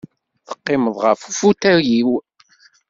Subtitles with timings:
[0.47, 2.09] Teqqimeḍ ɣef ufutay-iw.